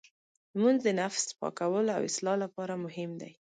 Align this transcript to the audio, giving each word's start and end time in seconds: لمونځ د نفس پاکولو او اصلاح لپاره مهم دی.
لمونځ 0.55 0.79
د 0.85 0.89
نفس 1.01 1.23
پاکولو 1.39 1.91
او 1.97 2.01
اصلاح 2.09 2.35
لپاره 2.43 2.73
مهم 2.85 3.11
دی. 3.21 3.31